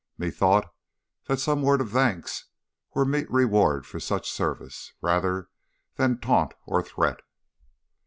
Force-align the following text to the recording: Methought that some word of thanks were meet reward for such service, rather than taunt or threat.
Methought 0.17 0.73
that 1.27 1.39
some 1.39 1.61
word 1.61 1.79
of 1.79 1.91
thanks 1.91 2.45
were 2.95 3.05
meet 3.05 3.29
reward 3.29 3.85
for 3.85 3.99
such 3.99 4.31
service, 4.31 4.93
rather 4.99 5.51
than 5.97 6.17
taunt 6.19 6.55
or 6.65 6.81
threat. 6.81 7.19